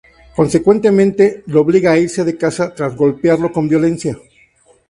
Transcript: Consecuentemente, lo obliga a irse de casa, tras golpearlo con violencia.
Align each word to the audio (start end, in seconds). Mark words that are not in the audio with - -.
Consecuentemente, 0.35 1.43
lo 1.45 1.61
obliga 1.61 1.91
a 1.91 1.99
irse 2.05 2.21
de 2.25 2.35
casa, 2.43 2.63
tras 2.73 2.95
golpearlo 3.01 3.47
con 3.55 3.69
violencia. 3.73 4.13